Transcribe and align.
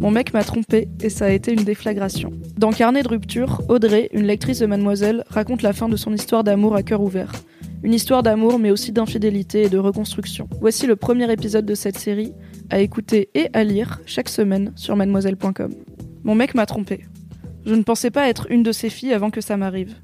Mon 0.00 0.10
mec 0.10 0.32
m'a 0.32 0.44
trompé 0.44 0.88
et 1.02 1.10
ça 1.10 1.26
a 1.26 1.30
été 1.30 1.52
une 1.52 1.62
déflagration. 1.62 2.32
Dans 2.56 2.70
Carnet 2.70 3.02
de 3.02 3.08
rupture, 3.08 3.60
Audrey, 3.68 4.08
une 4.14 4.24
lectrice 4.24 4.60
de 4.60 4.66
Mademoiselle, 4.66 5.24
raconte 5.28 5.60
la 5.60 5.74
fin 5.74 5.90
de 5.90 5.96
son 5.96 6.14
histoire 6.14 6.42
d'amour 6.42 6.74
à 6.74 6.82
cœur 6.82 7.02
ouvert. 7.02 7.32
Une 7.82 7.92
histoire 7.92 8.22
d'amour 8.22 8.58
mais 8.58 8.70
aussi 8.70 8.92
d'infidélité 8.92 9.64
et 9.64 9.68
de 9.68 9.76
reconstruction. 9.76 10.48
Voici 10.58 10.86
le 10.86 10.96
premier 10.96 11.30
épisode 11.30 11.66
de 11.66 11.74
cette 11.74 11.98
série 11.98 12.32
à 12.70 12.80
écouter 12.80 13.28
et 13.34 13.50
à 13.52 13.62
lire 13.62 14.00
chaque 14.06 14.30
semaine 14.30 14.72
sur 14.74 14.96
mademoiselle.com. 14.96 15.74
Mon 16.24 16.34
mec 16.34 16.54
m'a 16.54 16.64
trompé. 16.64 17.04
Je 17.66 17.74
ne 17.74 17.82
pensais 17.82 18.10
pas 18.10 18.30
être 18.30 18.46
une 18.48 18.62
de 18.62 18.72
ces 18.72 18.88
filles 18.88 19.12
avant 19.12 19.28
que 19.28 19.42
ça 19.42 19.58
m'arrive. 19.58 19.96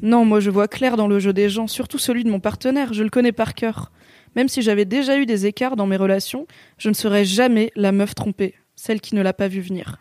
Non, 0.00 0.24
moi 0.24 0.40
je 0.40 0.48
vois 0.48 0.66
clair 0.66 0.96
dans 0.96 1.08
le 1.08 1.18
jeu 1.18 1.34
des 1.34 1.50
gens, 1.50 1.66
surtout 1.66 1.98
celui 1.98 2.24
de 2.24 2.30
mon 2.30 2.40
partenaire, 2.40 2.94
je 2.94 3.02
le 3.02 3.10
connais 3.10 3.32
par 3.32 3.52
cœur. 3.52 3.92
Même 4.34 4.48
si 4.48 4.62
j'avais 4.62 4.86
déjà 4.86 5.18
eu 5.18 5.26
des 5.26 5.44
écarts 5.44 5.76
dans 5.76 5.86
mes 5.86 5.96
relations, 5.96 6.46
je 6.78 6.88
ne 6.88 6.94
serais 6.94 7.26
jamais 7.26 7.70
la 7.76 7.92
meuf 7.92 8.14
trompée, 8.14 8.54
celle 8.76 9.00
qui 9.00 9.14
ne 9.14 9.22
l'a 9.22 9.32
pas 9.32 9.48
vu 9.48 9.60
venir. 9.60 9.98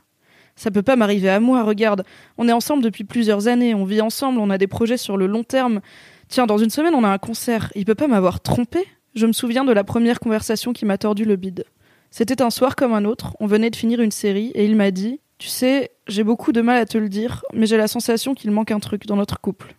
Ça 0.56 0.72
peut 0.72 0.84
pas 0.84 0.96
m'arriver 0.96 1.30
à 1.30 1.40
moi, 1.40 1.64
regarde, 1.64 2.06
on 2.38 2.48
est 2.48 2.54
ensemble 2.54 2.84
depuis 2.84 3.04
plusieurs 3.04 3.48
années, 3.48 3.76
on 3.76 3.84
vit 3.84 4.02
ensemble, 4.02 4.40
on 4.40 4.50
a 4.50 4.58
des 4.58 4.68
projets 4.68 4.98
sur 4.98 5.18
le 5.18 5.28
long 5.28 5.44
terme. 5.44 5.82
Tiens, 6.30 6.46
dans 6.46 6.58
une 6.58 6.70
semaine 6.70 6.96
on 6.96 7.04
a 7.04 7.10
un 7.10 7.18
concert, 7.18 7.72
il 7.76 7.86
peut 7.86 7.96
pas 7.96 8.08
m'avoir 8.08 8.40
trompé? 8.40 8.86
Je 9.16 9.26
me 9.26 9.34
souviens 9.34 9.66
de 9.66 9.74
la 9.74 9.84
première 9.84 10.20
conversation 10.20 10.74
qui 10.74 10.86
m'a 10.86 10.98
tordu 10.98 11.26
le 11.26 11.36
bide. 11.36 11.66
C'était 12.10 12.42
un 12.42 12.50
soir 12.50 12.76
comme 12.76 12.94
un 12.94 13.04
autre, 13.04 13.36
on 13.40 13.48
venait 13.48 13.70
de 13.70 13.76
finir 13.76 14.00
une 14.00 14.12
série 14.12 14.52
et 14.56 14.64
il 14.66 14.76
m'a 14.76 14.92
dit 14.92 15.20
Tu 15.40 15.50
sais, 15.50 15.92
j'ai 16.08 16.24
beaucoup 16.24 16.54
de 16.54 16.62
mal 16.62 16.78
à 16.78 16.86
te 16.86 16.98
le 16.98 17.10
dire, 17.10 17.44
mais 17.54 17.66
j'ai 17.66 17.78
la 17.78 17.88
sensation 17.88 18.34
qu'il 18.34 18.52
manque 18.52 18.72
un 18.72 18.80
truc 18.80 19.06
dans 19.06 19.18
notre 19.18 19.42
couple. 19.42 19.76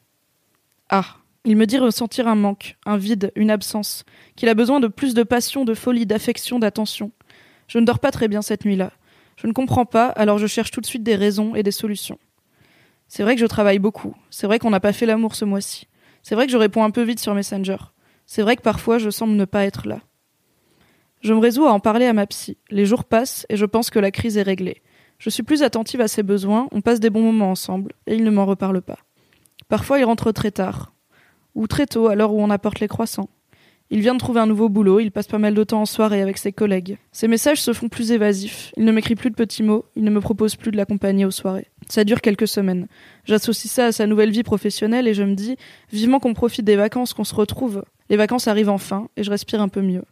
Ah, 0.90 1.16
il 1.46 1.56
me 1.56 1.64
dit 1.64 1.78
ressentir 1.78 2.28
un 2.28 2.34
manque, 2.34 2.76
un 2.84 2.96
vide, 2.96 3.32
une 3.36 3.50
absence, 3.50 4.04
qu'il 4.34 4.48
a 4.48 4.54
besoin 4.54 4.80
de 4.80 4.88
plus 4.88 5.14
de 5.14 5.22
passion, 5.22 5.64
de 5.64 5.74
folie, 5.74 6.04
d'affection, 6.04 6.58
d'attention. 6.58 7.12
Je 7.68 7.78
ne 7.78 7.84
dors 7.84 7.98
pas 7.98 8.10
très 8.10 8.28
bien 8.28 8.42
cette 8.42 8.64
nuit-là. 8.64 8.92
Je 9.36 9.46
ne 9.46 9.52
comprends 9.52 9.86
pas, 9.86 10.06
alors 10.08 10.38
je 10.38 10.46
cherche 10.46 10.70
tout 10.70 10.80
de 10.80 10.86
suite 10.86 11.02
des 11.02 11.16
raisons 11.16 11.54
et 11.54 11.62
des 11.62 11.70
solutions. 11.70 12.18
C'est 13.08 13.22
vrai 13.22 13.34
que 13.34 13.40
je 13.40 13.46
travaille 13.46 13.78
beaucoup. 13.78 14.14
C'est 14.30 14.46
vrai 14.46 14.58
qu'on 14.58 14.70
n'a 14.70 14.80
pas 14.80 14.92
fait 14.92 15.06
l'amour 15.06 15.34
ce 15.34 15.44
mois-ci. 15.44 15.88
C'est 16.22 16.34
vrai 16.34 16.46
que 16.46 16.52
je 16.52 16.56
réponds 16.56 16.84
un 16.84 16.90
peu 16.90 17.02
vite 17.02 17.20
sur 17.20 17.34
Messenger. 17.34 17.76
C'est 18.26 18.42
vrai 18.42 18.56
que 18.56 18.62
parfois 18.62 18.98
je 18.98 19.10
semble 19.10 19.34
ne 19.34 19.44
pas 19.44 19.64
être 19.64 19.86
là. 19.86 20.00
Je 21.20 21.32
me 21.32 21.38
résous 21.38 21.66
à 21.66 21.72
en 21.72 21.80
parler 21.80 22.06
à 22.06 22.12
ma 22.12 22.26
psy. 22.26 22.58
Les 22.70 22.86
jours 22.86 23.04
passent 23.04 23.46
et 23.48 23.56
je 23.56 23.64
pense 23.64 23.90
que 23.90 23.98
la 23.98 24.10
crise 24.10 24.36
est 24.36 24.42
réglée. 24.42 24.82
Je 25.18 25.30
suis 25.30 25.42
plus 25.42 25.62
attentive 25.62 26.00
à 26.00 26.08
ses 26.08 26.22
besoins, 26.22 26.68
on 26.72 26.80
passe 26.80 27.00
des 27.00 27.10
bons 27.10 27.22
moments 27.22 27.50
ensemble, 27.50 27.92
et 28.06 28.14
il 28.14 28.24
ne 28.24 28.30
m'en 28.30 28.44
reparle 28.44 28.82
pas. 28.82 28.98
Parfois 29.68 29.98
il 29.98 30.04
rentre 30.04 30.30
très 30.30 30.50
tard, 30.50 30.92
ou 31.54 31.66
très 31.66 31.86
tôt 31.86 32.08
à 32.08 32.14
l'heure 32.14 32.34
où 32.34 32.42
on 32.42 32.50
apporte 32.50 32.80
les 32.80 32.88
croissants. 32.88 33.30
Il 33.88 34.00
vient 34.00 34.14
de 34.14 34.18
trouver 34.18 34.40
un 34.40 34.46
nouveau 34.46 34.68
boulot, 34.68 34.98
il 34.98 35.12
passe 35.12 35.28
pas 35.28 35.38
mal 35.38 35.54
de 35.54 35.62
temps 35.62 35.82
en 35.82 35.86
soirée 35.86 36.20
avec 36.20 36.38
ses 36.38 36.50
collègues. 36.50 36.98
Ses 37.12 37.28
messages 37.28 37.62
se 37.62 37.72
font 37.72 37.88
plus 37.88 38.10
évasifs, 38.10 38.72
il 38.76 38.84
ne 38.84 38.90
m'écrit 38.90 39.14
plus 39.14 39.30
de 39.30 39.36
petits 39.36 39.62
mots, 39.62 39.84
il 39.94 40.02
ne 40.02 40.10
me 40.10 40.20
propose 40.20 40.56
plus 40.56 40.72
de 40.72 40.76
l'accompagner 40.76 41.24
aux 41.24 41.30
soirées. 41.30 41.68
Ça 41.88 42.02
dure 42.02 42.20
quelques 42.20 42.48
semaines. 42.48 42.88
J'associe 43.24 43.72
ça 43.72 43.86
à 43.86 43.92
sa 43.92 44.08
nouvelle 44.08 44.32
vie 44.32 44.42
professionnelle 44.42 45.06
et 45.06 45.14
je 45.14 45.22
me 45.22 45.34
dis, 45.34 45.56
vivement 45.92 46.18
qu'on 46.18 46.34
profite 46.34 46.64
des 46.64 46.74
vacances, 46.74 47.14
qu'on 47.14 47.22
se 47.22 47.34
retrouve. 47.34 47.84
Les 48.10 48.16
vacances 48.16 48.48
arrivent 48.48 48.70
enfin, 48.70 49.08
et 49.16 49.22
je 49.22 49.30
respire 49.30 49.60
un 49.60 49.68
peu 49.68 49.82
mieux. 49.82 50.02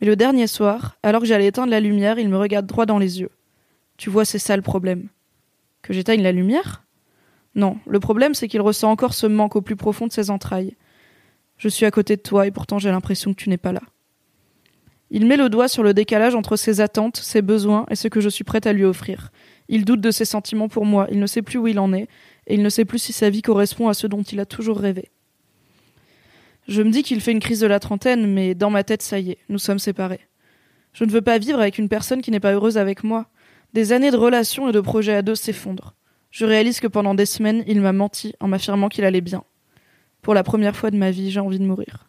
Mais 0.00 0.06
le 0.06 0.14
dernier 0.14 0.46
soir, 0.46 0.96
alors 1.02 1.22
que 1.22 1.26
j'allais 1.26 1.46
éteindre 1.46 1.70
la 1.70 1.80
lumière, 1.80 2.20
il 2.20 2.28
me 2.28 2.38
regarde 2.38 2.66
droit 2.66 2.86
dans 2.86 2.98
les 2.98 3.20
yeux. 3.20 3.30
Tu 3.96 4.10
vois, 4.10 4.24
c'est 4.24 4.38
ça 4.38 4.54
le 4.54 4.62
problème. 4.62 5.08
Que 5.82 5.92
j'éteigne 5.92 6.22
la 6.22 6.32
lumière? 6.32 6.84
Non, 7.56 7.78
le 7.86 7.98
problème 8.00 8.34
c'est 8.34 8.48
qu'il 8.48 8.60
ressent 8.60 8.90
encore 8.90 9.12
ce 9.12 9.26
manque 9.26 9.56
au 9.56 9.60
plus 9.60 9.76
profond 9.76 10.06
de 10.06 10.12
ses 10.12 10.30
entrailles. 10.30 10.76
Je 11.62 11.68
suis 11.68 11.86
à 11.86 11.92
côté 11.92 12.16
de 12.16 12.22
toi 12.22 12.48
et 12.48 12.50
pourtant 12.50 12.80
j'ai 12.80 12.90
l'impression 12.90 13.32
que 13.32 13.40
tu 13.40 13.48
n'es 13.48 13.56
pas 13.56 13.70
là. 13.70 13.82
Il 15.10 15.26
met 15.26 15.36
le 15.36 15.48
doigt 15.48 15.68
sur 15.68 15.84
le 15.84 15.94
décalage 15.94 16.34
entre 16.34 16.56
ses 16.56 16.80
attentes, 16.80 17.18
ses 17.18 17.40
besoins 17.40 17.86
et 17.88 17.94
ce 17.94 18.08
que 18.08 18.20
je 18.20 18.28
suis 18.28 18.42
prête 18.42 18.66
à 18.66 18.72
lui 18.72 18.82
offrir. 18.82 19.30
Il 19.68 19.84
doute 19.84 20.00
de 20.00 20.10
ses 20.10 20.24
sentiments 20.24 20.66
pour 20.66 20.84
moi, 20.84 21.06
il 21.12 21.20
ne 21.20 21.26
sait 21.28 21.40
plus 21.40 21.60
où 21.60 21.68
il 21.68 21.78
en 21.78 21.92
est, 21.92 22.08
et 22.48 22.54
il 22.54 22.62
ne 22.64 22.68
sait 22.68 22.84
plus 22.84 22.98
si 22.98 23.12
sa 23.12 23.30
vie 23.30 23.42
correspond 23.42 23.86
à 23.86 23.94
ce 23.94 24.08
dont 24.08 24.22
il 24.22 24.40
a 24.40 24.44
toujours 24.44 24.76
rêvé. 24.76 25.12
Je 26.66 26.82
me 26.82 26.90
dis 26.90 27.04
qu'il 27.04 27.20
fait 27.20 27.30
une 27.30 27.38
crise 27.38 27.60
de 27.60 27.68
la 27.68 27.78
trentaine, 27.78 28.26
mais 28.26 28.56
dans 28.56 28.70
ma 28.70 28.82
tête, 28.82 29.02
ça 29.02 29.20
y 29.20 29.30
est, 29.30 29.38
nous 29.48 29.58
sommes 29.58 29.78
séparés. 29.78 30.26
Je 30.94 31.04
ne 31.04 31.12
veux 31.12 31.22
pas 31.22 31.38
vivre 31.38 31.60
avec 31.60 31.78
une 31.78 31.88
personne 31.88 32.22
qui 32.22 32.32
n'est 32.32 32.40
pas 32.40 32.54
heureuse 32.54 32.76
avec 32.76 33.04
moi. 33.04 33.28
Des 33.72 33.92
années 33.92 34.10
de 34.10 34.16
relations 34.16 34.68
et 34.68 34.72
de 34.72 34.80
projets 34.80 35.14
à 35.14 35.22
deux 35.22 35.36
s'effondrent. 35.36 35.94
Je 36.32 36.44
réalise 36.44 36.80
que 36.80 36.88
pendant 36.88 37.14
des 37.14 37.24
semaines, 37.24 37.62
il 37.68 37.80
m'a 37.80 37.92
menti 37.92 38.34
en 38.40 38.48
m'affirmant 38.48 38.88
qu'il 38.88 39.04
allait 39.04 39.20
bien. 39.20 39.44
Pour 40.22 40.34
la 40.34 40.44
première 40.44 40.76
fois 40.76 40.90
de 40.90 40.96
ma 40.96 41.10
vie, 41.10 41.30
j'ai 41.30 41.40
envie 41.40 41.58
de 41.58 41.64
mourir. 41.64 42.08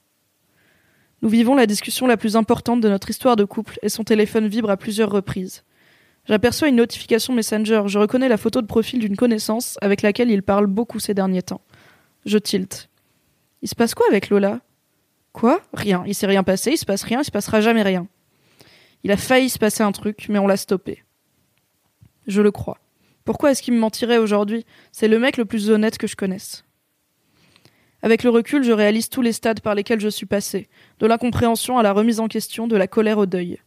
Nous 1.24 1.30
vivons 1.30 1.56
la 1.56 1.66
discussion 1.66 2.06
la 2.06 2.16
plus 2.16 2.36
importante 2.36 2.80
de 2.80 2.90
notre 2.90 3.10
histoire 3.10 3.36
de 3.36 3.44
couple 3.44 3.80
et 3.82 3.90
son 3.90 4.04
téléphone 4.04 4.48
vibre 4.48 4.70
à 4.70 4.78
plusieurs 4.78 5.10
reprises. 5.10 5.64
J'aperçois 6.26 6.70
une 6.70 6.76
notification 6.76 7.34
Messenger, 7.34 7.84
je 7.88 7.98
reconnais 7.98 8.30
la 8.30 8.38
photo 8.38 8.62
de 8.62 8.68
profil 8.68 9.00
d'une 9.00 9.18
connaissance 9.18 9.78
avec 9.82 10.02
laquelle 10.02 10.30
il 10.30 10.44
parle 10.44 10.68
beaucoup 10.68 11.00
ces 11.00 11.14
derniers 11.14 11.42
temps. 11.42 11.62
Je 12.26 12.38
tilte. 12.38 12.90
Il 13.62 13.68
se 13.68 13.76
passe 13.76 13.96
quoi 13.96 14.06
avec 14.10 14.30
Lola? 14.30 14.62
Quoi? 15.32 15.62
Rien. 15.74 16.04
Il 16.06 16.14
s'est 16.14 16.28
rien 16.28 16.44
passé, 16.44 16.72
il 16.72 16.78
se 16.78 16.86
passe 16.86 17.04
rien, 17.04 17.22
il 17.22 17.26
se 17.26 17.32
passera 17.32 17.62
jamais 17.62 17.82
rien. 17.82 18.08
Il 19.04 19.12
a 19.12 19.18
failli 19.18 19.50
se 19.50 19.60
passer 19.60 19.82
un 19.82 19.92
truc, 19.92 20.28
mais 20.30 20.40
on 20.40 20.48
l'a 20.48 20.58
stoppé. 20.58 21.04
Je 22.28 22.42
le 22.42 22.52
crois. 22.52 22.78
Pourquoi 23.26 23.52
est-ce 23.52 23.64
qu'il 23.64 23.74
me 23.74 23.80
mentirait 23.80 24.18
aujourd'hui? 24.18 24.66
C'est 24.92 25.08
le 25.08 25.20
mec 25.20 25.38
le 25.38 25.46
plus 25.46 25.72
honnête 25.72 25.98
que 25.98 26.08
je 26.08 26.16
connaisse. 26.16 26.64
Avec 28.04 28.24
le 28.24 28.30
recul, 28.30 28.64
je 28.64 28.74
réalise 28.74 29.08
tous 29.08 29.22
les 29.22 29.32
stades 29.32 29.62
par 29.62 29.76
lesquels 29.76 30.02
je 30.02 30.10
suis 30.10 30.26
passé, 30.26 30.68
de 31.00 31.08
l'incompréhension 31.08 31.78
à 31.78 31.84
la 31.84 31.94
remise 31.94 32.20
en 32.20 32.28
question, 32.28 32.68
de 32.68 32.76
la 32.76 32.86
colère 32.86 33.18
au 33.18 33.26
deuil. 33.26 33.60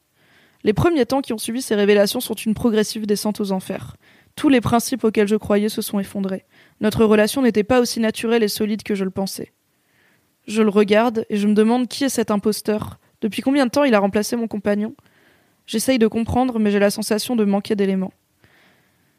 Les 0.62 0.74
premiers 0.74 1.06
temps 1.06 1.22
qui 1.22 1.32
ont 1.32 1.38
suivi 1.38 1.62
ces 1.62 1.74
révélations 1.74 2.20
sont 2.20 2.34
une 2.34 2.52
progressive 2.52 3.06
descente 3.06 3.41
aux 3.41 3.52
enfers. 3.52 3.96
Tous 4.36 4.50
les 4.50 4.60
principes 4.60 5.04
auxquels 5.04 5.26
je 5.26 5.36
croyais 5.36 5.70
se 5.70 5.80
sont 5.80 5.98
effondrés. 5.98 6.44
Notre 6.82 7.06
relation 7.06 7.41
n'était 7.41 7.64
pas 7.64 7.80
aussi 7.80 7.98
naturelle 7.98 8.42
et 8.42 8.48
solide 8.48 8.82
que 8.82 8.94
je 8.94 9.04
le 9.04 9.10
pensais. 9.10 9.52
Je 10.46 10.60
le 10.60 10.69
regarde 10.69 11.25
et 11.30 11.38
je 11.38 11.48
me 11.48 11.54
demande 11.54 11.88
qui 11.88 12.04
est 12.04 12.10
cet 12.10 12.30
imposteur. 12.30 12.98
Depuis 13.22 13.41
combien 13.41 13.64
de 13.64 13.70
temps 13.70 13.84
il 13.84 13.94
a 13.94 14.00
remplacé 14.00 14.36
mon 14.36 14.48
compagnon? 14.48 14.94
J'essaye 15.66 15.98
de 15.98 16.08
comprendre, 16.08 16.58
mais 16.58 16.70
j'ai 16.70 16.78
la 16.78 16.91
sensation 16.91 17.36
de 17.36 17.44
manquer 17.46 17.75
d'éléments. 17.75 18.12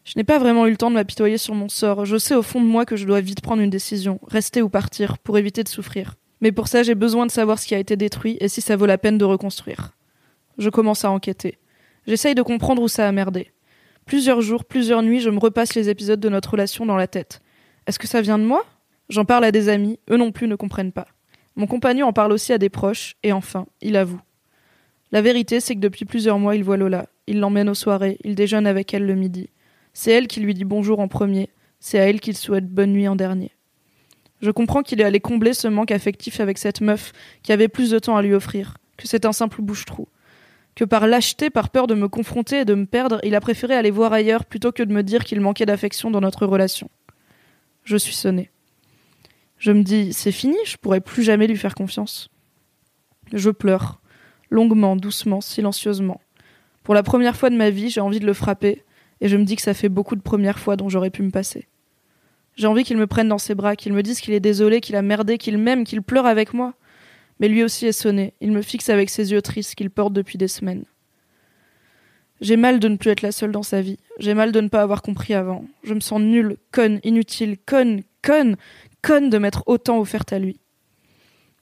Je 0.08 0.14
n'ai 0.16 0.24
pas 0.24 0.40
vraiment 0.40 0.66
eu 0.68 0.72
le 0.72 0.78
temps 0.78 0.90
de 0.90 0.96
m'apitoyer 0.96 1.38
sur 1.38 1.54
mon 1.54 1.68
sort. 1.68 2.06
Je 2.06 2.18
sais 2.18 2.34
au 2.34 2.42
fond 2.42 2.62
de 2.62 2.66
moi 2.66 2.86
que 2.86 2.96
je 2.96 3.06
dois 3.06 3.20
vite 3.20 3.42
prendre 3.42 3.62
une 3.62 3.70
décision, 3.70 4.22
rester 4.26 4.62
ou 4.62 4.70
partir, 4.70 5.18
pour 5.18 5.38
éviter 5.38 5.66
de 5.66 5.68
souffrir. 5.68 6.16
Mais 6.40 6.54
pour 6.54 6.70
ça, 6.70 6.82
j'ai 6.82 6.96
besoin 6.96 7.26
de 7.26 7.32
savoir 7.32 7.60
ce 7.60 7.68
qui 7.68 7.76
a 7.76 7.78
été 7.78 7.98
détruit 7.98 8.38
et 8.40 8.48
si 8.48 8.62
ça 8.62 8.78
vaut 8.78 8.86
la 8.86 8.98
peine 8.98 9.18
de 9.18 9.26
reconstruire. 9.26 9.98
Je 10.58 10.70
commence 10.70 11.04
à 11.04 11.12
enquêter. 11.12 11.58
J'essaye 12.08 12.36
de 12.36 12.42
comprendre 12.42 12.82
où 12.82 12.88
ça 12.88 13.06
a 13.06 13.12
merdé. 13.12 13.52
Plusieurs 14.06 14.40
jours, 14.40 14.64
plusieurs 14.64 15.04
nuits, 15.04 15.20
je 15.20 15.30
me 15.30 15.40
repasse 15.40 15.76
les 15.76 15.90
épisodes 15.90 16.22
de 16.22 16.30
notre 16.30 16.52
relation 16.52 16.86
dans 16.86 16.96
la 16.96 17.08
tête. 17.08 17.42
Est-ce 17.86 18.00
que 18.00 18.08
ça 18.08 18.22
vient 18.22 18.40
de 18.40 18.46
moi? 18.46 18.66
J'en 19.10 19.26
parle 19.26 19.44
à 19.44 19.52
des 19.52 19.68
amis, 19.68 20.00
eux 20.10 20.16
non 20.16 20.32
plus 20.32 20.48
ne 20.48 20.56
comprennent 20.56 20.94
pas. 20.94 21.08
Mon 21.58 21.68
compagnon 21.68 22.08
en 22.08 22.14
parle 22.14 22.32
aussi 22.32 22.54
à 22.54 22.58
des 22.58 22.70
proches, 22.70 23.18
et 23.24 23.34
enfin, 23.34 23.68
il 23.82 23.98
avoue. 23.98 24.22
La 25.12 25.22
vérité, 25.22 25.60
c'est 25.60 25.76
que 25.76 25.82
depuis 25.82 26.06
plusieurs 26.06 26.40
mois, 26.40 26.56
il 26.56 26.64
voit 26.64 26.78
Lola. 26.78 27.08
Il 27.28 27.42
l'emmène 27.42 27.68
aux 27.68 27.74
soirées, 27.74 28.18
il 28.24 28.36
déjeune 28.36 28.68
avec 28.68 28.94
elle 28.94 29.06
le 29.06 29.16
midi. 29.16 29.50
C'est 30.00 30.12
elle 30.12 30.28
qui 30.28 30.42
lui 30.42 30.54
dit 30.54 30.64
bonjour 30.64 31.00
en 31.00 31.08
premier, 31.08 31.50
c'est 31.80 31.98
à 31.98 32.08
elle 32.08 32.20
qu'il 32.20 32.38
souhaite 32.38 32.70
bonne 32.70 32.94
nuit 32.94 33.08
en 33.08 33.16
dernier. 33.16 33.50
Je 34.44 34.52
comprends 34.52 34.84
qu'il 34.84 35.02
est 35.02 35.04
allé 35.04 35.20
combler 35.20 35.56
ce 35.56 35.68
manque 35.68 35.90
affectif 35.90 36.40
avec 36.40 36.60
cette 36.60 36.82
meuf 36.82 37.14
qui 37.42 37.52
avait 37.52 37.68
plus 37.68 37.90
de 37.90 37.98
temps 37.98 38.16
à 38.16 38.22
lui 38.22 38.36
offrir, 38.36 38.78
que 38.96 39.08
c'est 39.08 39.26
un 39.26 39.32
simple 39.34 39.64
bouche-trou. 39.64 40.08
Que 40.76 40.86
par 40.86 41.08
lâcheté, 41.08 41.50
par 41.50 41.72
peur 41.72 41.88
de 41.88 41.96
me 41.96 42.08
confronter 42.08 42.60
et 42.60 42.66
de 42.66 42.76
me 42.76 42.86
perdre, 42.86 43.20
il 43.24 43.34
a 43.34 43.42
préféré 43.42 43.74
aller 43.74 43.90
voir 43.90 44.14
ailleurs 44.14 44.46
plutôt 44.46 44.72
que 44.72 44.84
de 44.84 44.94
me 44.94 45.02
dire 45.02 45.24
qu'il 45.24 45.42
manquait 45.42 45.66
d'affection 45.66 46.12
dans 46.12 46.22
notre 46.22 46.46
relation. 46.46 46.92
Je 47.84 47.98
suis 47.98 48.14
sonné. 48.14 48.52
Je 49.58 49.72
me 49.72 49.82
dis, 49.82 50.14
c'est 50.14 50.32
fini, 50.32 50.58
je 50.64 50.78
pourrai 50.78 51.02
plus 51.02 51.24
jamais 51.24 51.48
lui 51.48 51.58
faire 51.58 51.74
confiance. 51.74 52.30
Je 53.34 53.50
pleure, 53.50 54.00
longuement, 54.52 54.96
doucement, 54.96 55.42
silencieusement. 55.42 56.22
Pour 56.84 56.94
la 56.94 57.02
première 57.02 57.36
fois 57.36 57.50
de 57.50 57.58
ma 57.58 57.72
vie, 57.72 57.90
j'ai 57.90 58.00
envie 58.00 58.20
de 58.20 58.28
le 58.28 58.34
frapper, 58.34 58.84
et 59.22 59.28
je 59.28 59.38
me 59.38 59.44
dis 59.44 59.56
que 59.56 59.62
ça 59.62 59.74
fait 59.74 59.90
beaucoup 59.90 60.16
de 60.16 60.22
premières 60.22 60.60
fois 60.60 60.76
dont 60.76 60.90
j'aurais 60.90 61.10
pu 61.10 61.24
me 61.24 61.32
passer. 61.32 61.68
J'ai 62.56 62.68
envie 62.68 62.84
qu'il 62.84 62.98
me 62.98 63.08
prenne 63.08 63.28
dans 63.28 63.38
ses 63.38 63.56
bras, 63.56 63.76
qu'il 63.76 63.94
me 63.94 64.04
dise 64.04 64.20
qu'il 64.20 64.34
est 64.34 64.40
désolé, 64.40 64.82
qu'il 64.82 64.96
a 64.96 65.02
merdé, 65.02 65.38
qu'il 65.38 65.58
m'aime, 65.58 65.84
qu'il 65.84 66.02
pleure 66.02 66.26
avec 66.26 66.54
moi. 66.54 66.74
Mais 67.40 67.48
lui 67.48 67.64
aussi 67.64 67.86
est 67.86 67.92
sonné, 67.92 68.34
il 68.42 68.52
me 68.52 68.64
fixe 68.64 68.90
avec 68.90 69.10
ses 69.10 69.32
yeux 69.32 69.42
tristes 69.42 69.76
qu'il 69.76 69.92
porte 69.92 70.14
depuis 70.14 70.38
des 70.40 70.48
semaines. 70.48 70.86
J'ai 72.42 72.58
mal 72.58 72.80
de 72.80 72.88
ne 72.88 72.98
plus 72.98 73.12
être 73.12 73.22
la 73.22 73.32
seule 73.32 73.52
dans 73.52 73.64
sa 73.64 73.82
vie. 73.82 73.98
J'ai 74.20 74.34
mal 74.34 74.52
de 74.52 74.62
ne 74.62 74.68
pas 74.68 74.82
avoir 74.82 75.02
compris 75.02 75.34
avant. 75.34 75.66
Je 75.84 75.94
me 75.94 76.00
sens 76.00 76.22
nulle, 76.22 76.58
conne, 76.72 77.00
inutile, 77.04 77.58
conne, 77.66 78.04
conne, 78.22 78.58
conne 79.02 79.30
de 79.30 79.38
m'être 79.38 79.64
autant 79.66 80.00
offerte 80.00 80.34
à 80.34 80.40
lui. 80.40 80.60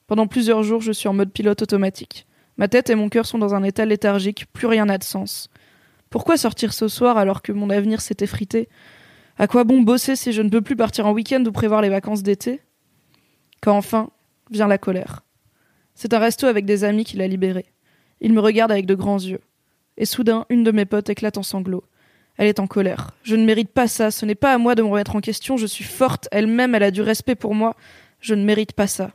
Pendant 0.06 0.26
plusieurs 0.26 0.62
jours, 0.62 0.82
je 0.82 0.92
suis 0.92 1.08
en 1.08 1.14
mode 1.14 1.32
pilote 1.32 1.62
automatique. 1.62 2.26
Ma 2.58 2.68
tête 2.68 2.90
et 2.90 2.94
mon 2.94 3.08
cœur 3.08 3.26
sont 3.26 3.38
dans 3.38 3.54
un 3.54 3.62
état 3.62 3.84
léthargique, 3.84 4.46
plus 4.52 4.66
rien 4.66 4.86
n'a 4.86 4.98
de 4.98 5.04
sens. 5.04 5.50
Pourquoi 6.16 6.38
sortir 6.38 6.72
ce 6.72 6.88
soir 6.88 7.18
alors 7.18 7.42
que 7.42 7.52
mon 7.52 7.68
avenir 7.68 8.00
s'est 8.00 8.16
effrité? 8.20 8.70
À 9.36 9.46
quoi 9.46 9.64
bon 9.64 9.82
bosser 9.82 10.16
si 10.16 10.32
je 10.32 10.40
ne 10.40 10.48
peux 10.48 10.62
plus 10.62 10.74
partir 10.74 11.06
en 11.06 11.12
week-end 11.12 11.44
ou 11.44 11.52
prévoir 11.52 11.82
les 11.82 11.90
vacances 11.90 12.22
d'été? 12.22 12.62
Quand 13.60 13.76
enfin 13.76 14.08
vient 14.50 14.66
la 14.66 14.78
colère. 14.78 15.24
C'est 15.94 16.14
un 16.14 16.18
resto 16.18 16.46
avec 16.46 16.64
des 16.64 16.84
amis 16.84 17.04
qui 17.04 17.18
l'a 17.18 17.28
libéré. 17.28 17.66
Il 18.22 18.32
me 18.32 18.40
regarde 18.40 18.72
avec 18.72 18.86
de 18.86 18.94
grands 18.94 19.18
yeux. 19.18 19.42
Et 19.98 20.06
soudain, 20.06 20.46
une 20.48 20.64
de 20.64 20.70
mes 20.70 20.86
potes 20.86 21.10
éclate 21.10 21.36
en 21.36 21.42
sanglots. 21.42 21.84
Elle 22.38 22.48
est 22.48 22.60
en 22.60 22.66
colère. 22.66 23.10
Je 23.22 23.36
ne 23.36 23.44
mérite 23.44 23.72
pas 23.72 23.86
ça, 23.86 24.10
ce 24.10 24.24
n'est 24.24 24.34
pas 24.34 24.54
à 24.54 24.58
moi 24.58 24.74
de 24.74 24.80
me 24.80 24.88
remettre 24.88 25.16
en 25.16 25.20
question, 25.20 25.58
je 25.58 25.66
suis 25.66 25.84
forte, 25.84 26.28
elle-même, 26.32 26.74
elle 26.74 26.82
a 26.82 26.90
du 26.90 27.02
respect 27.02 27.34
pour 27.34 27.54
moi. 27.54 27.76
Je 28.20 28.34
ne 28.34 28.42
mérite 28.42 28.72
pas 28.72 28.86
ça. 28.86 29.10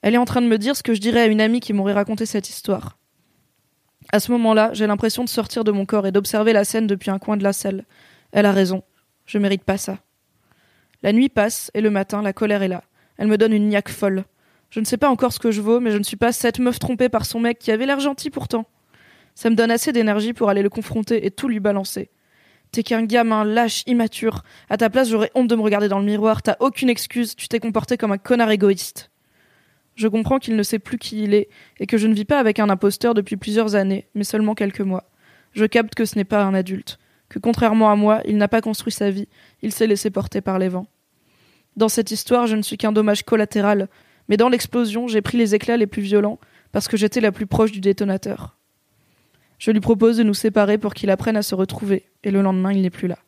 Elle 0.00 0.14
est 0.14 0.16
en 0.16 0.24
train 0.24 0.40
de 0.40 0.46
me 0.46 0.56
dire 0.56 0.76
ce 0.76 0.82
que 0.82 0.94
je 0.94 1.00
dirais 1.00 1.20
à 1.20 1.26
une 1.26 1.42
amie 1.42 1.60
qui 1.60 1.74
m'aurait 1.74 1.92
raconté 1.92 2.24
cette 2.24 2.48
histoire. 2.48 2.96
À 4.12 4.18
ce 4.18 4.32
moment-là, 4.32 4.70
j'ai 4.72 4.86
l'impression 4.86 5.24
de 5.24 5.28
sortir 5.28 5.62
de 5.62 5.70
mon 5.70 5.86
corps 5.86 6.06
et 6.06 6.12
d'observer 6.12 6.52
la 6.52 6.64
scène 6.64 6.86
depuis 6.86 7.10
un 7.10 7.18
coin 7.18 7.36
de 7.36 7.44
la 7.44 7.52
salle. 7.52 7.84
Elle 8.32 8.46
a 8.46 8.52
raison. 8.52 8.82
Je 9.24 9.38
mérite 9.38 9.62
pas 9.62 9.78
ça. 9.78 9.98
La 11.02 11.12
nuit 11.12 11.28
passe, 11.28 11.70
et 11.74 11.80
le 11.80 11.90
matin, 11.90 12.20
la 12.20 12.32
colère 12.32 12.62
est 12.62 12.68
là. 12.68 12.82
Elle 13.16 13.28
me 13.28 13.38
donne 13.38 13.52
une 13.52 13.68
niaque 13.68 13.88
folle. 13.88 14.24
Je 14.70 14.80
ne 14.80 14.84
sais 14.84 14.96
pas 14.96 15.08
encore 15.08 15.32
ce 15.32 15.38
que 15.38 15.50
je 15.50 15.60
vaux, 15.60 15.80
mais 15.80 15.90
je 15.92 15.98
ne 15.98 16.02
suis 16.02 16.16
pas 16.16 16.32
cette 16.32 16.58
meuf 16.58 16.78
trompée 16.78 17.08
par 17.08 17.24
son 17.24 17.40
mec 17.40 17.58
qui 17.58 17.70
avait 17.70 17.86
l'air 17.86 18.00
gentil 18.00 18.30
pourtant. 18.30 18.66
Ça 19.34 19.48
me 19.50 19.54
donne 19.54 19.70
assez 19.70 19.92
d'énergie 19.92 20.32
pour 20.32 20.48
aller 20.50 20.62
le 20.62 20.68
confronter 20.70 21.24
et 21.24 21.30
tout 21.30 21.48
lui 21.48 21.60
balancer. 21.60 22.10
T'es 22.72 22.82
qu'un 22.82 23.04
gamin 23.04 23.44
lâche, 23.44 23.82
immature. 23.86 24.42
À 24.68 24.76
ta 24.76 24.90
place, 24.90 25.08
j'aurais 25.08 25.30
honte 25.34 25.48
de 25.48 25.56
me 25.56 25.62
regarder 25.62 25.88
dans 25.88 25.98
le 25.98 26.04
miroir. 26.04 26.42
T'as 26.42 26.56
aucune 26.60 26.88
excuse. 26.88 27.34
Tu 27.34 27.48
t'es 27.48 27.58
comporté 27.58 27.96
comme 27.96 28.12
un 28.12 28.18
connard 28.18 28.50
égoïste. 28.50 29.09
Je 29.94 30.08
comprends 30.08 30.38
qu'il 30.38 30.56
ne 30.56 30.62
sait 30.62 30.78
plus 30.78 30.98
qui 30.98 31.22
il 31.22 31.34
est 31.34 31.48
et 31.78 31.86
que 31.86 31.98
je 31.98 32.06
ne 32.06 32.14
vis 32.14 32.24
pas 32.24 32.38
avec 32.38 32.58
un 32.58 32.70
imposteur 32.70 33.14
depuis 33.14 33.36
plusieurs 33.36 33.74
années, 33.74 34.08
mais 34.14 34.24
seulement 34.24 34.54
quelques 34.54 34.80
mois. 34.80 35.10
Je 35.52 35.64
capte 35.64 35.94
que 35.94 36.04
ce 36.04 36.16
n'est 36.16 36.24
pas 36.24 36.44
un 36.44 36.54
adulte, 36.54 36.98
que 37.28 37.38
contrairement 37.38 37.90
à 37.90 37.96
moi, 37.96 38.22
il 38.26 38.36
n'a 38.36 38.48
pas 38.48 38.60
construit 38.60 38.92
sa 38.92 39.10
vie, 39.10 39.28
il 39.62 39.72
s'est 39.72 39.86
laissé 39.86 40.10
porter 40.10 40.40
par 40.40 40.58
les 40.58 40.68
vents. 40.68 40.86
Dans 41.76 41.88
cette 41.88 42.10
histoire, 42.10 42.46
je 42.46 42.56
ne 42.56 42.62
suis 42.62 42.76
qu'un 42.76 42.92
dommage 42.92 43.24
collatéral, 43.24 43.88
mais 44.28 44.36
dans 44.36 44.48
l'explosion, 44.48 45.08
j'ai 45.08 45.22
pris 45.22 45.38
les 45.38 45.54
éclats 45.54 45.76
les 45.76 45.86
plus 45.86 46.02
violents 46.02 46.38
parce 46.72 46.88
que 46.88 46.96
j'étais 46.96 47.20
la 47.20 47.32
plus 47.32 47.46
proche 47.46 47.72
du 47.72 47.80
détonateur. 47.80 48.56
Je 49.58 49.70
lui 49.70 49.80
propose 49.80 50.16
de 50.16 50.22
nous 50.22 50.34
séparer 50.34 50.78
pour 50.78 50.94
qu'il 50.94 51.10
apprenne 51.10 51.36
à 51.36 51.42
se 51.42 51.54
retrouver, 51.54 52.06
et 52.24 52.30
le 52.30 52.42
lendemain, 52.42 52.72
il 52.72 52.82
n'est 52.82 52.90
plus 52.90 53.08
là. 53.08 53.18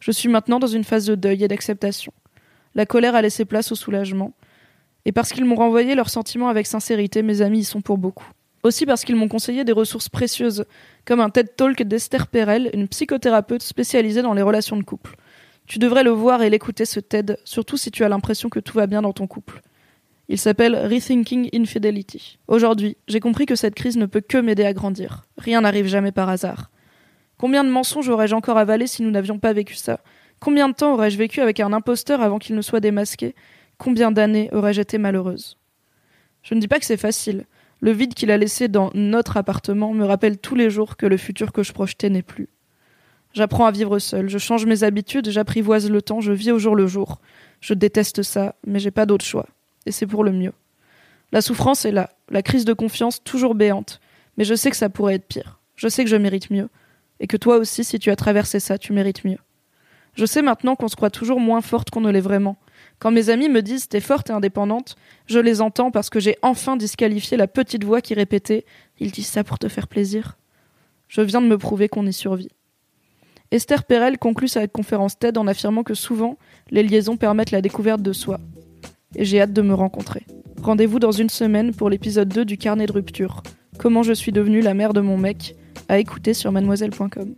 Je 0.00 0.10
suis 0.10 0.28
maintenant 0.28 0.58
dans 0.58 0.66
une 0.66 0.84
phase 0.84 1.06
de 1.06 1.14
deuil 1.14 1.44
et 1.44 1.48
d'acceptation. 1.48 2.12
La 2.74 2.84
colère 2.86 3.14
a 3.14 3.22
laissé 3.22 3.44
place 3.44 3.72
au 3.72 3.74
soulagement, 3.74 4.34
et 5.06 5.12
parce 5.12 5.32
qu'ils 5.32 5.44
m'ont 5.44 5.54
renvoyé 5.54 5.94
leurs 5.94 6.10
sentiments 6.10 6.48
avec 6.48 6.66
sincérité, 6.66 7.22
mes 7.22 7.40
amis 7.40 7.60
y 7.60 7.64
sont 7.64 7.80
pour 7.80 7.96
beaucoup. 7.96 8.28
Aussi 8.64 8.84
parce 8.84 9.04
qu'ils 9.04 9.14
m'ont 9.14 9.28
conseillé 9.28 9.64
des 9.64 9.70
ressources 9.70 10.08
précieuses, 10.08 10.64
comme 11.04 11.20
un 11.20 11.30
TED 11.30 11.54
Talk 11.54 11.80
d'Esther 11.84 12.26
Perel, 12.26 12.70
une 12.74 12.88
psychothérapeute 12.88 13.62
spécialisée 13.62 14.20
dans 14.20 14.34
les 14.34 14.42
relations 14.42 14.76
de 14.76 14.82
couple. 14.82 15.14
Tu 15.68 15.78
devrais 15.78 16.02
le 16.02 16.10
voir 16.10 16.42
et 16.42 16.50
l'écouter 16.50 16.84
ce 16.84 16.98
TED, 16.98 17.38
surtout 17.44 17.76
si 17.76 17.92
tu 17.92 18.02
as 18.02 18.08
l'impression 18.08 18.48
que 18.48 18.58
tout 18.58 18.76
va 18.76 18.88
bien 18.88 19.00
dans 19.00 19.12
ton 19.12 19.28
couple. 19.28 19.62
Il 20.28 20.38
s'appelle 20.38 20.74
Rethinking 20.74 21.50
Infidelity. 21.54 22.40
Aujourd'hui, 22.48 22.96
j'ai 23.06 23.20
compris 23.20 23.46
que 23.46 23.54
cette 23.54 23.76
crise 23.76 23.96
ne 23.96 24.06
peut 24.06 24.20
que 24.20 24.38
m'aider 24.38 24.64
à 24.64 24.72
grandir. 24.72 25.24
Rien 25.38 25.60
n'arrive 25.60 25.86
jamais 25.86 26.10
par 26.10 26.28
hasard. 26.28 26.72
Combien 27.38 27.62
de 27.62 27.70
mensonges 27.70 28.08
aurais-je 28.08 28.34
encore 28.34 28.58
avalé 28.58 28.88
si 28.88 29.04
nous 29.04 29.12
n'avions 29.12 29.38
pas 29.38 29.52
vécu 29.52 29.76
ça? 29.76 30.00
Combien 30.40 30.68
de 30.68 30.74
temps 30.74 30.94
aurais-je 30.94 31.16
vécu 31.16 31.40
avec 31.40 31.60
un 31.60 31.72
imposteur 31.72 32.22
avant 32.22 32.40
qu'il 32.40 32.56
ne 32.56 32.62
soit 32.62 32.80
démasqué? 32.80 33.36
Combien 33.78 34.10
d'années 34.10 34.48
aurais-je 34.52 34.80
été 34.80 34.98
malheureuse? 34.98 35.58
Je 36.42 36.54
ne 36.54 36.60
dis 36.60 36.68
pas 36.68 36.78
que 36.78 36.86
c'est 36.86 36.96
facile. 36.96 37.44
Le 37.80 37.90
vide 37.90 38.14
qu'il 38.14 38.30
a 38.30 38.38
laissé 38.38 38.68
dans 38.68 38.90
notre 38.94 39.36
appartement 39.36 39.92
me 39.92 40.04
rappelle 40.04 40.38
tous 40.38 40.54
les 40.54 40.70
jours 40.70 40.96
que 40.96 41.06
le 41.06 41.16
futur 41.16 41.52
que 41.52 41.62
je 41.62 41.72
projetais 41.72 42.08
n'est 42.08 42.22
plus. 42.22 42.48
J'apprends 43.34 43.66
à 43.66 43.70
vivre 43.70 43.98
seule, 43.98 44.30
je 44.30 44.38
change 44.38 44.64
mes 44.64 44.82
habitudes, 44.82 45.28
j'apprivoise 45.28 45.90
le 45.90 46.00
temps, 46.00 46.20
je 46.20 46.32
vis 46.32 46.52
au 46.52 46.58
jour 46.58 46.74
le 46.74 46.86
jour. 46.86 47.20
Je 47.60 47.74
déteste 47.74 48.22
ça, 48.22 48.54
mais 48.66 48.78
j'ai 48.78 48.90
pas 48.90 49.04
d'autre 49.04 49.24
choix. 49.24 49.46
Et 49.84 49.92
c'est 49.92 50.06
pour 50.06 50.24
le 50.24 50.32
mieux. 50.32 50.52
La 51.32 51.42
souffrance 51.42 51.84
est 51.84 51.92
là, 51.92 52.10
la 52.30 52.42
crise 52.42 52.64
de 52.64 52.72
confiance 52.72 53.22
toujours 53.22 53.54
béante, 53.54 54.00
mais 54.38 54.44
je 54.44 54.54
sais 54.54 54.70
que 54.70 54.76
ça 54.76 54.88
pourrait 54.88 55.16
être 55.16 55.26
pire. 55.26 55.60
Je 55.74 55.88
sais 55.88 56.02
que 56.02 56.10
je 56.10 56.16
mérite 56.16 56.50
mieux. 56.50 56.68
Et 57.20 57.26
que 57.26 57.36
toi 57.36 57.56
aussi, 57.56 57.84
si 57.84 57.98
tu 57.98 58.10
as 58.10 58.16
traversé 58.16 58.60
ça, 58.60 58.78
tu 58.78 58.92
mérites 58.92 59.24
mieux. 59.24 59.38
Je 60.14 60.24
sais 60.24 60.42
maintenant 60.42 60.76
qu'on 60.76 60.88
se 60.88 60.96
croit 60.96 61.10
toujours 61.10 61.40
moins 61.40 61.60
forte 61.60 61.90
qu'on 61.90 62.00
ne 62.00 62.10
l'est 62.10 62.20
vraiment, 62.20 62.56
quand 62.98 63.10
mes 63.10 63.30
amis 63.30 63.48
me 63.48 63.62
disent 63.62 63.88
t'es 63.88 64.00
forte 64.00 64.30
et 64.30 64.32
indépendante, 64.32 64.96
je 65.26 65.38
les 65.38 65.60
entends 65.60 65.90
parce 65.90 66.10
que 66.10 66.20
j'ai 66.20 66.36
enfin 66.42 66.76
disqualifié 66.76 67.36
la 67.36 67.46
petite 67.46 67.84
voix 67.84 68.00
qui 68.00 68.14
répétait 68.14 68.64
ils 68.98 69.10
disent 69.10 69.26
ça 69.26 69.44
pour 69.44 69.58
te 69.58 69.68
faire 69.68 69.88
plaisir. 69.88 70.38
Je 71.08 71.20
viens 71.20 71.42
de 71.42 71.46
me 71.46 71.58
prouver 71.58 71.88
qu'on 71.88 72.06
y 72.06 72.12
survit. 72.12 72.48
Esther 73.50 73.84
Perel 73.84 74.18
conclut 74.18 74.48
sa 74.48 74.66
conférence 74.66 75.18
TED 75.18 75.38
en 75.38 75.46
affirmant 75.46 75.84
que 75.84 75.94
souvent, 75.94 76.36
les 76.70 76.82
liaisons 76.82 77.16
permettent 77.16 77.52
la 77.52 77.62
découverte 77.62 78.02
de 78.02 78.12
soi. 78.12 78.40
Et 79.14 79.24
j'ai 79.24 79.40
hâte 79.40 79.52
de 79.52 79.62
me 79.62 79.74
rencontrer. 79.74 80.24
Rendez-vous 80.62 80.98
dans 80.98 81.12
une 81.12 81.30
semaine 81.30 81.72
pour 81.72 81.90
l'épisode 81.90 82.28
2 82.28 82.44
du 82.44 82.58
carnet 82.58 82.86
de 82.86 82.92
rupture. 82.92 83.42
Comment 83.78 84.02
je 84.02 84.12
suis 84.12 84.32
devenue 84.32 84.62
la 84.62 84.74
mère 84.74 84.94
de 84.94 85.00
mon 85.00 85.16
mec, 85.16 85.54
à 85.88 85.98
écouter 85.98 86.34
sur 86.34 86.50
mademoiselle.com. 86.50 87.34